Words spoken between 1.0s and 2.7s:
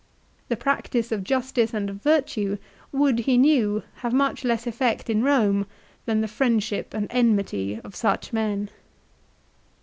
of justice and of virtue